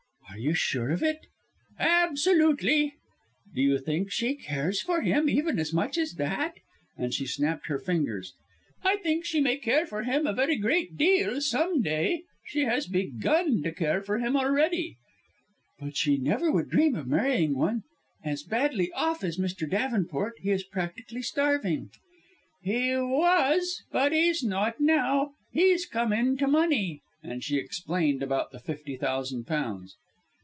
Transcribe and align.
"Are 0.31 0.37
you 0.37 0.53
sure 0.53 0.91
of 0.91 1.03
it?" 1.03 1.25
"Absolutely!" 1.77 2.93
"Do 3.53 3.61
you 3.61 3.77
think 3.77 4.09
she 4.11 4.35
cares 4.37 4.81
for 4.81 5.01
him, 5.01 5.29
even 5.29 5.59
as 5.59 5.73
much 5.73 5.97
as 5.97 6.13
that?" 6.13 6.53
and 6.97 7.13
she 7.13 7.27
snapped 7.27 7.67
her 7.67 7.77
fingers. 7.77 8.33
"I 8.81 8.95
think 9.03 9.25
she 9.25 9.41
may 9.41 9.57
care 9.57 9.85
for 9.85 10.03
him 10.03 10.25
a 10.25 10.31
very 10.31 10.55
great 10.55 10.95
deal 10.95 11.41
some 11.41 11.81
day 11.81 12.23
she 12.45 12.61
has 12.63 12.87
begun 12.87 13.61
to 13.63 13.73
care 13.73 14.01
for 14.01 14.19
him 14.19 14.37
already!" 14.37 14.95
"But 15.81 15.97
she 15.97 16.11
would 16.11 16.21
never 16.21 16.63
dream 16.63 16.95
of 16.95 17.07
marrying 17.07 17.47
any 17.49 17.53
one 17.55 17.83
as 18.23 18.41
badly 18.41 18.89
off 18.93 19.25
as 19.25 19.37
Mr. 19.37 19.69
Davenport. 19.69 20.37
He 20.39 20.51
is 20.51 20.63
practically 20.63 21.23
starving." 21.23 21.89
"He 22.63 22.95
was 22.95 23.83
but 23.91 24.13
he's 24.13 24.43
not 24.45 24.79
now. 24.79 25.33
He's 25.51 25.85
come 25.85 26.13
into 26.13 26.47
money." 26.47 27.01
And 27.21 27.43
she 27.43 27.57
explained 27.57 28.23
about 28.23 28.51
the 28.51 28.59
fifty 28.61 28.95
thousand 28.95 29.43
pounds. 29.45 29.97